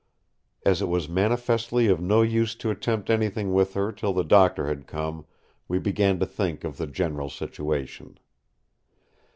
[0.65, 4.67] As it was manifestly of no use to attempt anything with her till the doctor
[4.67, 5.27] had come,
[5.67, 8.17] we began to think of the general situation.